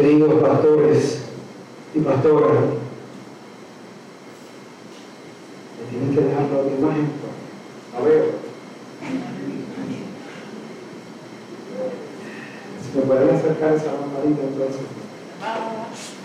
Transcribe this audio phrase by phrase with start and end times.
[0.00, 1.22] queridos pastores
[1.92, 2.52] y pastoras,
[5.74, 7.10] me tienen que dejar la imagen.
[7.96, 8.34] A ver.
[12.80, 14.82] Si me pueden acercar esa lamparita entonces.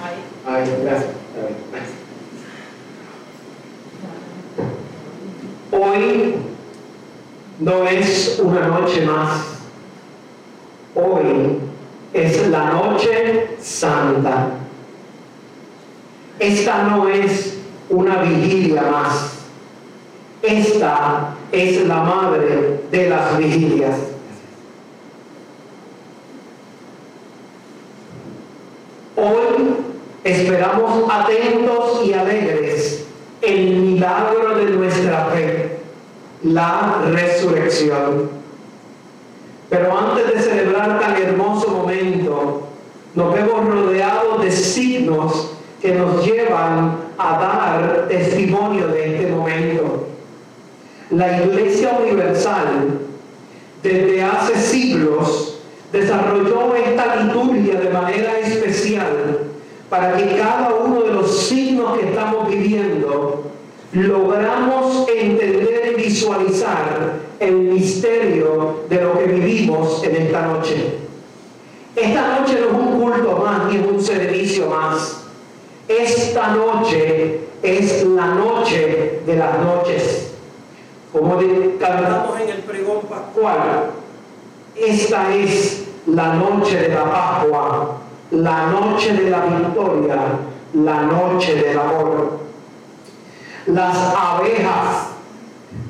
[0.03, 0.17] Ahí.
[0.45, 1.11] Ahí, gracias.
[5.71, 6.35] Hoy
[7.59, 9.45] no es una noche más.
[10.93, 11.57] Hoy
[12.13, 14.49] es la noche santa.
[16.39, 17.57] Esta no es
[17.89, 19.31] una vigilia más.
[20.41, 23.95] Esta es la madre de las vigilias.
[29.15, 29.75] Hoy
[30.25, 33.05] esperamos atentos y alegres
[33.41, 35.79] el milagro de nuestra fe,
[36.43, 38.29] la resurrección.
[39.69, 42.72] Pero antes de celebrar tan hermoso momento,
[43.15, 50.07] nos vemos rodeados de signos que nos llevan a dar testimonio de este momento.
[51.11, 52.99] La Iglesia Universal,
[53.83, 55.59] desde hace siglos,
[55.91, 59.39] desarrolló esta liturgia de manera especial
[59.89, 63.51] para que cada uno de los signos que estamos viviendo
[63.91, 71.03] logramos entender y visualizar el misterio de lo que vivimos en esta noche.
[71.95, 75.25] Esta noche no es un culto más ni es un servicio más.
[75.87, 80.31] Esta noche es la noche de las noches.
[81.11, 81.37] Como
[81.79, 83.91] cantamos en el pregón pascual,
[84.75, 87.97] esta es la noche de la Pascua,
[88.31, 90.15] la noche de la victoria,
[90.73, 92.39] la noche del amor.
[93.67, 95.09] Las abejas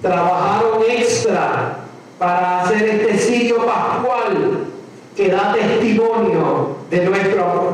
[0.01, 1.77] trabajaron extra
[2.19, 4.62] para hacer este sitio pascual
[5.15, 7.73] que da testimonio de nuestro amor.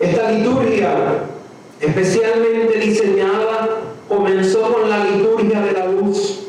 [0.00, 0.90] Esta liturgia,
[1.80, 3.68] especialmente diseñada,
[4.08, 6.46] comenzó con la liturgia de la luz,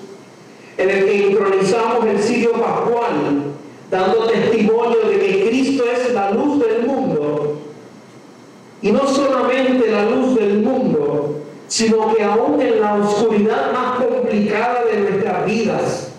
[0.77, 3.43] en el que sincronizamos el sitio pascual,
[3.91, 7.57] dando testimonio de que Cristo es la luz del mundo.
[8.81, 11.35] Y no solamente la luz del mundo,
[11.67, 16.11] sino que aún en la oscuridad más complicada de nuestras vidas,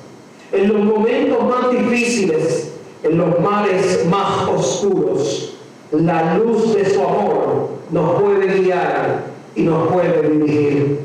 [0.52, 2.72] en los momentos más difíciles,
[3.02, 5.54] en los mares más oscuros,
[5.92, 9.24] la luz de su amor nos puede guiar
[9.54, 11.00] y nos puede dirigir.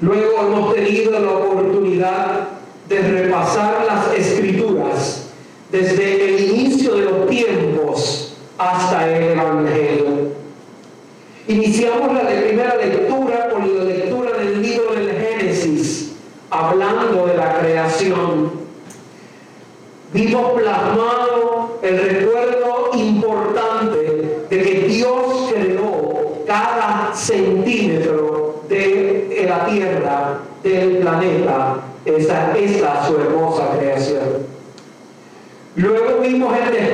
[0.00, 2.48] Luego hemos tenido la oportunidad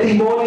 [0.05, 0.44] testimone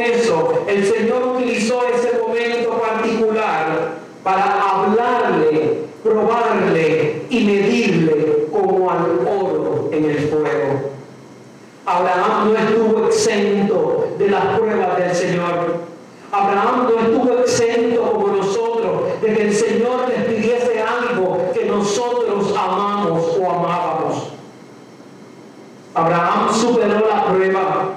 [0.00, 9.88] eso, el Señor utilizó ese momento particular para hablarle, probarle y medirle como al oro
[9.92, 10.90] en el fuego.
[11.86, 15.80] Abraham no estuvo exento de las pruebas del Señor.
[16.30, 22.54] Abraham no estuvo exento como nosotros de que el Señor les pidiese algo que nosotros
[22.56, 24.28] amamos o amábamos.
[25.94, 27.90] Abraham superó la prueba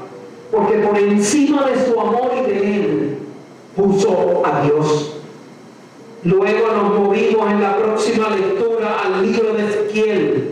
[0.51, 3.17] porque por encima de su amor y de él
[3.75, 5.17] puso a Dios.
[6.25, 10.51] Luego nos movimos en la próxima lectura al libro de Ezequiel,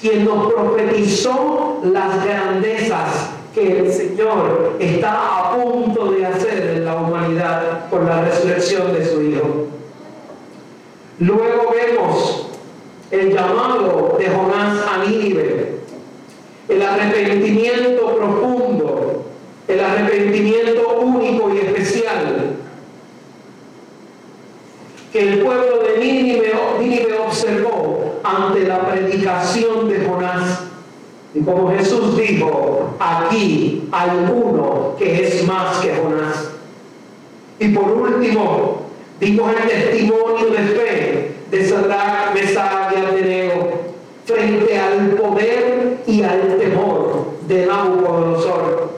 [0.00, 6.96] quien nos profetizó las grandezas que el Señor está a punto de hacer en la
[6.96, 9.66] humanidad por la resurrección de su Hijo.
[11.20, 12.46] Luego vemos
[13.12, 15.78] el llamado de Jonás a Nínive,
[16.68, 19.24] el arrepentimiento profundo,
[19.68, 22.56] el arrepentimiento único y especial
[25.12, 26.52] que el pueblo de Nínive,
[27.26, 30.60] observó ante la predicación de Jonás
[31.44, 36.50] como Jesús dijo, aquí hay uno que es más que Jonás.
[37.60, 38.82] Y por último,
[39.20, 47.26] dimos el testimonio de fe de Sadrach, Mesach y frente al poder y al temor
[47.46, 48.90] de Nabucodonosor.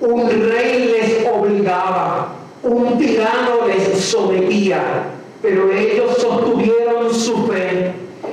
[0.00, 5.04] Un rey les obligaba, un tirano les sometía,
[5.40, 7.63] pero ellos sostuvieron su fe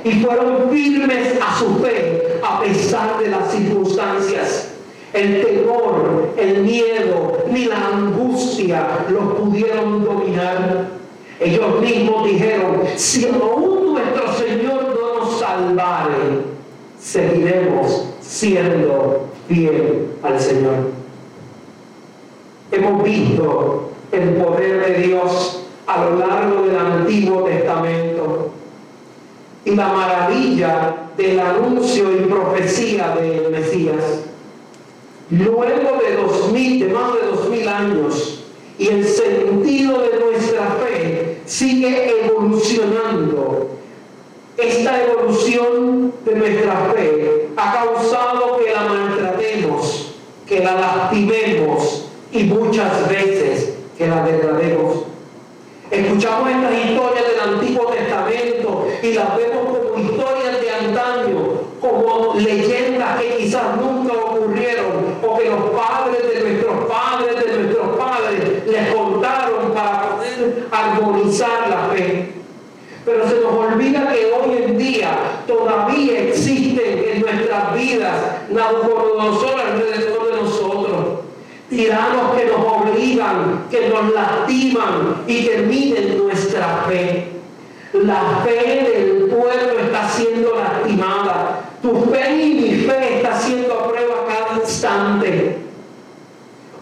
[0.04, 4.68] y fueron firmes a su fe a pesar de las circunstancias.
[5.12, 10.88] El temor, el miedo ni la angustia los pudieron dominar.
[11.38, 16.44] Ellos mismos dijeron, si aún nuestro Señor no nos salvare,
[16.98, 20.92] seguiremos siendo fiel al Señor.
[22.70, 28.51] Hemos visto el poder de Dios a lo largo del Antiguo Testamento
[29.64, 34.22] y la maravilla del anuncio y profecía del Mesías.
[35.30, 38.44] Luego de dos mil, de más de dos mil años,
[38.78, 43.68] y el sentido de nuestra fe sigue evolucionando.
[44.56, 50.14] Esta evolución de nuestra fe ha causado que la maltratemos,
[50.46, 55.11] que la lastimemos y muchas veces que la degrademos.
[55.92, 61.38] Escuchamos estas historias del Antiguo Testamento y las vemos como historias de antaño,
[61.82, 67.96] como leyendas que quizás nunca ocurrieron o que los padres de nuestros padres, de nuestros
[67.98, 72.32] padres, les contaron para poder armonizar la fe.
[73.04, 78.16] Pero se nos olvida que hoy en día todavía existen en nuestras vidas
[78.48, 80.91] Nabucodonosor alrededor de nosotros
[81.72, 87.28] tiranos que nos obligan, que nos lastiman y que miden nuestra fe.
[87.94, 91.60] La fe del pueblo está siendo lastimada.
[91.80, 95.58] Tu fe y mi fe está siendo a prueba cada instante.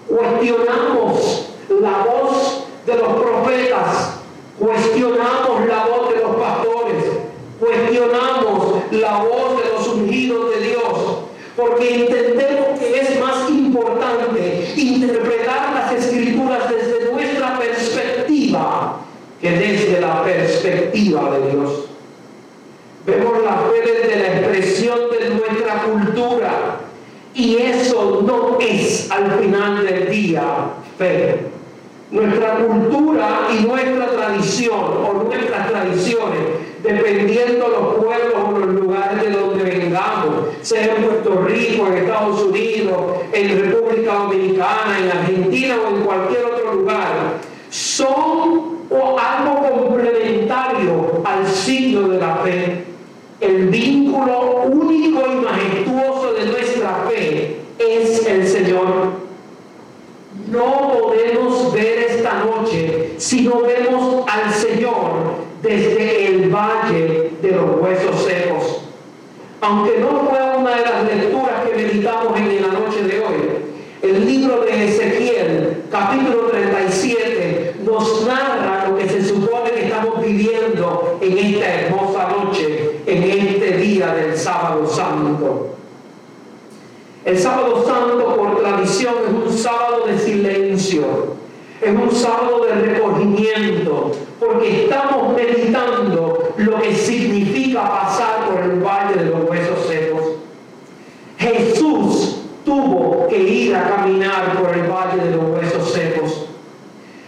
[0.08, 4.18] Cuestionamos la voz de los profetas,
[4.58, 7.04] cuestionamos la voz de los pastores,
[7.60, 11.18] cuestionamos la voz de los ungidos de Dios,
[11.56, 19.00] porque entendemos que es más importante interpretar las escrituras desde nuestra perspectiva
[19.40, 21.84] que desde la perspectiva de Dios.
[23.06, 26.80] Vemos la fe desde la expresión de nuestra cultura
[27.34, 30.42] y eso no es al final del día
[30.98, 31.38] fe.
[32.10, 36.40] Nuestra cultura y nuestra tradición o nuestras tradiciones,
[36.82, 42.42] dependiendo los pueblos o los lugares de donde vengamos, sea en Puerto Rico, en Estados
[42.42, 43.00] Unidos,
[43.32, 47.38] en República Dominicana, en Argentina o en cualquier otro lugar,
[47.70, 52.84] son algo complementario al signo de la fe.
[53.40, 59.20] El vínculo único y majestuoso de nuestra fe es el Señor
[60.50, 67.80] no podemos ver esta noche si no vemos al Señor desde el valle de los
[67.80, 68.82] huesos secos.
[69.60, 73.34] Aunque no fue una de las lecturas que meditamos en la noche de hoy,
[74.02, 81.18] el libro de Ezequiel, capítulo 37, nos narra lo que se supone que estamos viviendo
[81.20, 85.76] en esta hermosa noche, en este día del sábado santo.
[87.30, 91.04] El sábado santo por tradición es un sábado de silencio,
[91.80, 94.10] es un sábado de recogimiento,
[94.40, 100.22] porque estamos meditando lo que significa pasar por el valle de los huesos secos.
[101.38, 106.46] Jesús tuvo que ir a caminar por el valle de los huesos secos.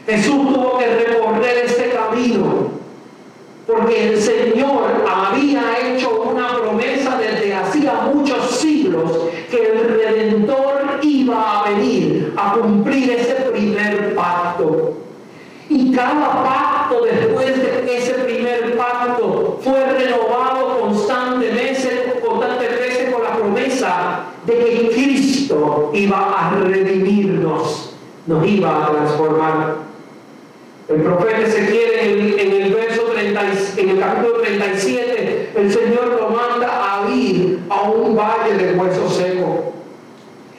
[0.05, 2.73] Jesús tuvo que recorrer ese camino,
[3.69, 5.02] porque el Señor
[15.75, 24.25] Y cada pacto después de ese primer pacto fue renovado constantemente, constantemente con la promesa
[24.45, 27.95] de que Cristo iba a redimirnos,
[28.27, 29.77] nos iba a transformar.
[30.89, 33.41] El profeta Ezequiel en en el verso 30,
[33.79, 39.17] en el capítulo 37, el Señor lo manda a ir a un valle de huesos
[39.17, 39.61] secos.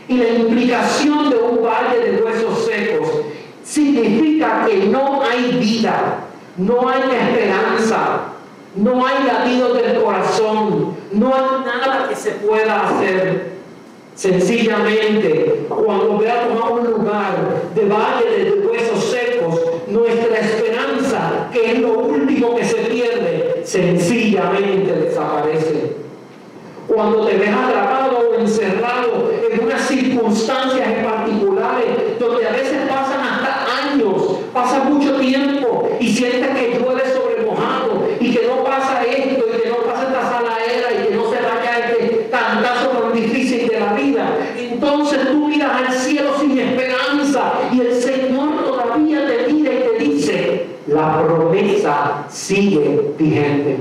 [0.08, 3.24] Y la implicación de un valle de huesos secos
[3.74, 6.20] significa que no hay vida,
[6.58, 8.20] no hay esperanza,
[8.76, 13.54] no hay latido del corazón, no hay nada que se pueda hacer.
[14.14, 17.34] Sencillamente, cuando veamos a un lugar
[17.74, 24.94] de valle de huesos secos, nuestra esperanza, que es lo último que se pierde, sencillamente
[24.94, 26.04] desaparece.
[26.88, 33.20] cuando te ves atrapado o encerrado en unas circunstancias en particulares, donde a veces pasan
[33.22, 33.64] hasta
[34.54, 39.46] años, pasa mucho tiempo y sientes que llueve sobre mojado y que no pasa esto
[39.48, 43.68] y que no pasa esta saladera y que no se vaya este cantazo tan difícil
[43.68, 44.38] de la vida.
[44.58, 50.04] Entonces tú miras al cielo sin esperanza y el Señor todavía te mira y te
[50.04, 53.78] dice, la promesa sigue vigente.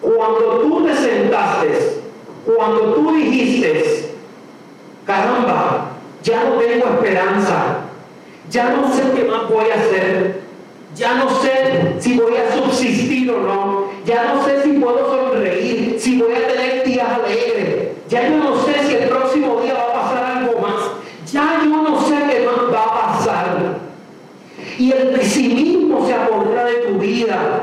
[0.00, 2.02] Cuando tú te sentaste,
[2.44, 4.10] cuando tú dijiste,
[5.06, 5.92] caramba,
[6.22, 7.73] ya no tengo esperanza,
[8.54, 10.42] ya no sé qué más voy a hacer,
[10.94, 15.96] ya no sé si voy a subsistir o no, ya no sé si puedo sonreír,
[15.98, 19.82] si voy a tener días alegres, ya yo no sé si el próximo día va
[19.82, 20.82] a pasar algo más,
[21.32, 23.84] ya yo no sé qué más va a pasar.
[24.78, 27.62] Y el pesimismo se apodera de tu vida.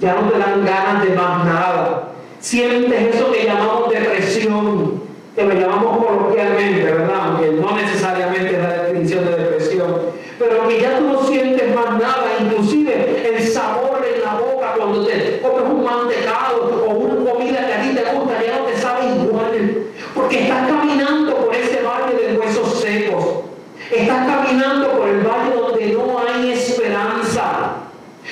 [0.00, 2.08] Ya no te dan ganas de más nada.
[2.40, 5.02] Sientes eso que llamamos depresión,
[5.34, 7.20] que lo llamamos coloquialmente, ¿verdad?
[7.24, 9.96] Aunque no necesariamente es la definición de depresión,
[10.38, 15.04] pero que ya tú no sientes más nada, inclusive el sabor en la boca cuando
[15.04, 18.76] te comes un mantecado o una comida que a ti te gusta, ya no te
[18.76, 23.24] sabe igual, porque estás caminando por ese valle de huesos secos,
[23.90, 27.76] estás caminando por el valle donde no hay esperanza.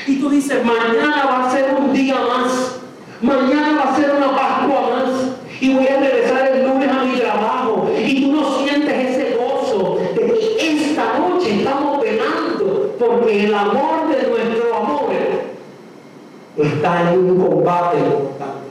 [0.07, 2.77] Y tú dices, mañana va a ser un día más,
[3.21, 5.11] mañana va a ser una Pascua más,
[5.61, 6.42] y voy a regresar
[13.45, 15.11] el amor de nuestro amor
[16.57, 18.63] está en un combate importante.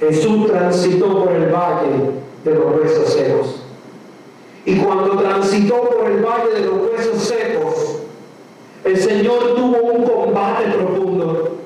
[0.00, 2.10] Jesús transitó por el valle
[2.44, 3.62] de los huesos secos.
[4.64, 7.98] Y cuando transitó por el valle de los huesos secos,
[8.84, 11.56] el Señor tuvo un combate profundo.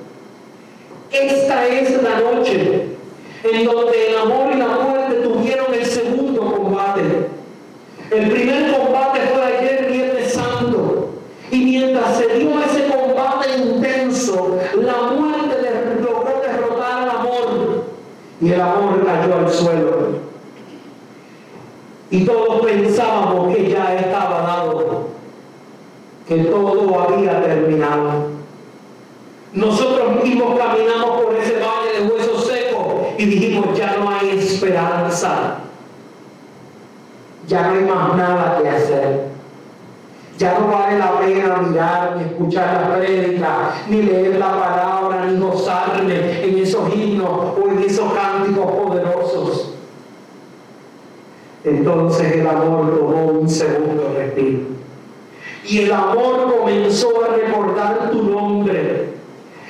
[1.10, 2.86] Esta es la noche
[3.44, 7.02] en donde el amor y la muerte tuvieron el segundo combate.
[8.10, 11.10] El primer combate fue ayer Viernes Santo.
[11.50, 15.56] Y mientras se dio ese combate intenso, la muerte
[16.00, 17.84] logró derrotar al amor.
[18.62, 20.22] Amor cayó al suelo.
[22.10, 25.12] Y todos pensábamos que ya estaba dado
[26.26, 28.30] que todo había terminado.
[29.52, 32.84] Nosotros mismos caminamos por ese valle de huesos secos
[33.18, 35.58] y dijimos, ya no hay esperanza,
[37.46, 39.32] ya no hay más nada que hacer.
[40.38, 46.44] Ya no vale la pena ni escuchar la prédica, ni leer la palabra, ni gozarme
[46.44, 49.74] en esos himnos o en esos cánticos poderosos.
[51.64, 54.72] Entonces el amor tomó un segundo respiro
[55.64, 59.12] y el amor comenzó a recordar tu nombre.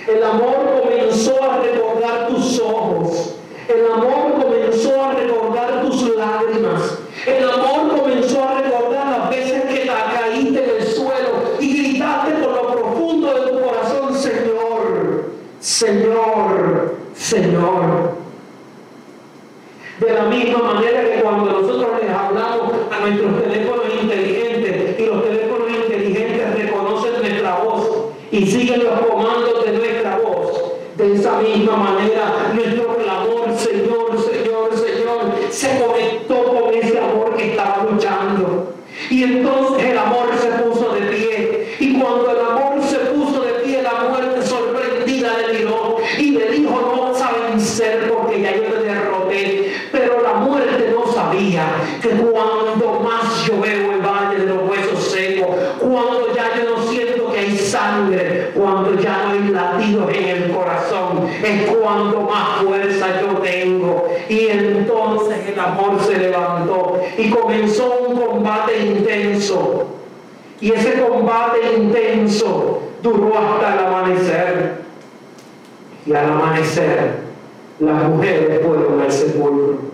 [0.09, 3.35] El amor comenzó a recordar tus ojos.
[3.69, 6.99] El amor comenzó a recordar tus lágrimas.
[7.27, 11.31] El amor comenzó a recordar las veces que te caíste en el suelo
[11.61, 15.27] y gritaste por lo profundo de tu corazón, Señor,
[15.83, 18.13] Señor, Señor.
[19.99, 25.25] De la misma manera que cuando nosotros les hablamos a nuestros teléfonos inteligentes y los
[25.25, 30.53] teléfonos inteligentes reconocen nuestra voz y siguen los comandos de nuestra voz,
[30.97, 32.02] de esa misma manera
[66.01, 69.87] se levantó y comenzó un combate intenso.
[70.61, 74.83] Y ese combate intenso duró hasta el amanecer.
[76.07, 77.17] Y al amanecer,
[77.81, 79.93] las mujeres fueron al sepulcro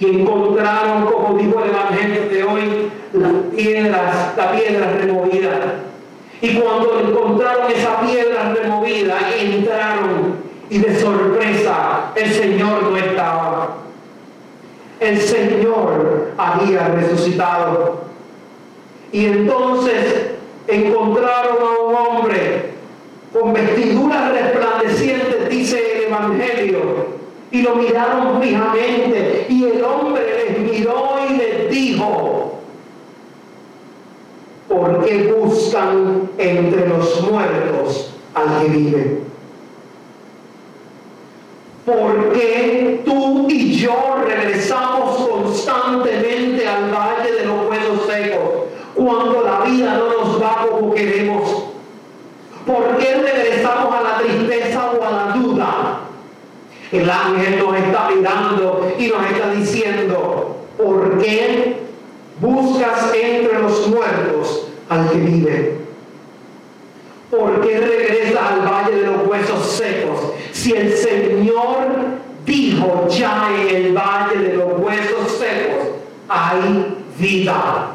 [0.00, 5.82] y encontraron, como dijo el Evangelio de hoy, las piedras, la piedra removida.
[6.40, 10.36] Y cuando encontraron esa piedra removida, entraron
[10.70, 13.77] y de sorpresa el Señor no estaba.
[15.00, 18.02] El Señor había resucitado.
[19.12, 20.32] Y entonces
[20.66, 22.72] encontraron a un hombre
[23.32, 27.18] con vestiduras resplandecientes, dice el Evangelio,
[27.50, 32.58] y lo miraron fijamente y el hombre les miró y les dijo,
[34.68, 39.18] ¿por qué buscan entre los muertos al que vive?
[41.88, 48.40] ¿Por qué tú y yo regresamos constantemente al valle de los huesos secos
[48.94, 51.64] cuando la vida no nos va como queremos?
[52.66, 56.00] ¿Por qué regresamos a la tristeza o a la duda?
[56.92, 61.78] El ángel nos está mirando y nos está diciendo, ¿por qué
[62.38, 65.78] buscas entre los muertos al que vive?
[67.30, 70.32] ¿Por qué regresas al valle de los huesos secos?
[70.52, 71.77] Si el Señor
[73.08, 75.88] ya en el valle de los huesos secos,
[76.28, 77.88] hay vida.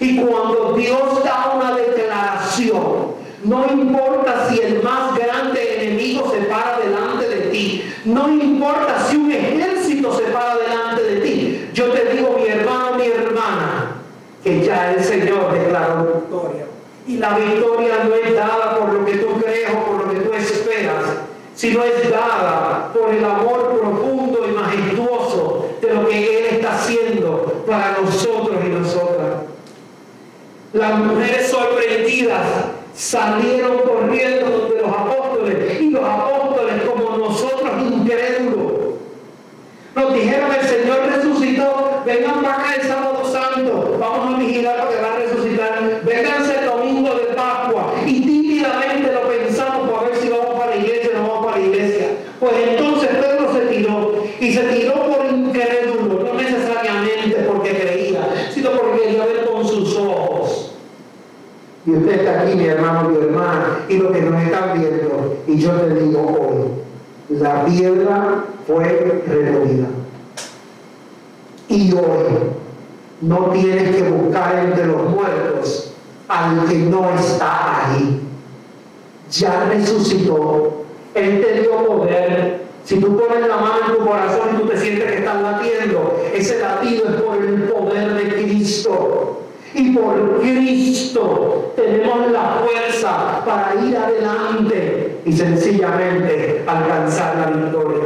[0.00, 6.78] Y cuando Dios da una declaración, no importa si el más grande enemigo se para
[6.78, 12.14] delante de ti, no importa si un ejército se para delante de ti, yo te
[12.14, 13.96] digo mi hermano, mi hermana,
[14.42, 16.66] que ya el Señor declaró victoria.
[17.06, 20.20] Y la victoria no es dada por lo que tú crees o por lo que
[20.20, 21.04] tú esperas,
[21.54, 27.64] sino es dada por el amor profundo y majestuoso de lo que Él está haciendo
[27.66, 29.30] para nosotros y nosotras.
[30.72, 32.46] Las mujeres sorprendidas
[32.94, 38.94] salieron corriendo de los apóstoles y los apóstoles como nosotros incrédulos.
[39.96, 45.02] Nos dijeron el Señor resucitó, vengan para acá el sábado santo, vamos a vigilar porque
[45.02, 50.28] va a resucitar, vénganse el domingo de Pascua y tímidamente lo pensamos para ver si
[50.28, 52.06] vamos para la iglesia o no vamos para la iglesia.
[52.38, 58.70] Pues entonces Pedro se tiró y se tiró por incrédulo, no necesariamente porque creía, sino
[58.70, 60.30] porque quería ver con sus ojos.
[61.86, 65.72] Y usted está aquí, mi hermano, mi hermana, y lo que nos están viendo, yo
[65.72, 69.88] te digo hoy, la piedra fue removida.
[71.68, 72.50] Y hoy
[73.20, 75.92] no tienes que buscar entre los muertos
[76.28, 78.20] al que no está ahí.
[79.30, 80.84] Ya resucitó.
[81.14, 82.62] Él te dio poder.
[82.84, 86.20] Si tú pones la mano en tu corazón y tú te sientes que estás latiendo,
[86.34, 89.42] ese latido es por el poder de Cristo.
[89.74, 98.04] Y por Cristo tenemos la fuerza para ir adelante y sencillamente alcanzar la victoria.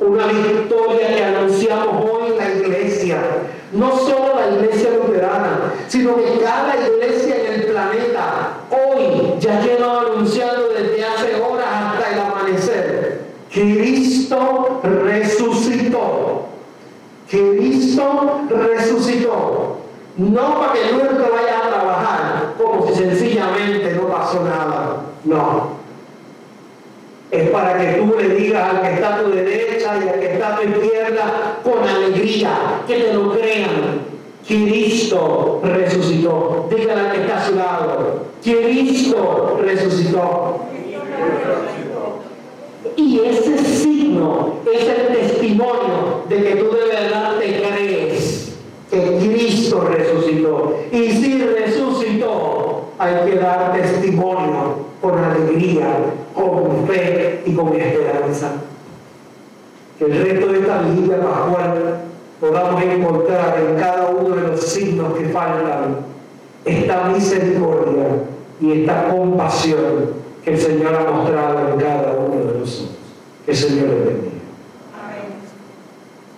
[0.00, 3.18] Una victoria que anunciamos hoy en la iglesia.
[3.72, 10.00] No solo la iglesia luterana, sino que cada iglesia en el planeta hoy ya lleva
[10.00, 13.20] anunciando desde hace horas hasta el amanecer.
[13.52, 16.46] Cristo resucitó.
[17.28, 19.76] Cristo resucitó.
[20.16, 24.96] No para que nuestro vaya a trabajar como si sencillamente no pasó nada.
[25.24, 25.79] No.
[27.30, 30.32] Es para que tú le digas al que está a tu derecha y al que
[30.32, 34.10] está a tu izquierda con alegría, que te lo crean.
[34.46, 36.66] Cristo resucitó.
[36.70, 38.24] Dígale al que está a su lado.
[38.42, 40.60] Cristo resucitó.
[42.96, 48.54] Y ese signo es el testimonio de que tú de verdad te crees
[48.90, 50.76] que Cristo resucitó.
[50.90, 55.96] Y si resucitó, hay que dar testimonio con alegría,
[56.34, 58.52] con fe y con esperanza.
[59.98, 61.18] Que el resto de esta vigilia
[62.40, 65.96] podamos encontrar en cada uno de los signos que faltan
[66.64, 68.06] esta misericordia
[68.60, 72.96] y esta compasión que el Señor ha mostrado en cada uno de nosotros.
[73.44, 74.29] Que el Señor le bendiga.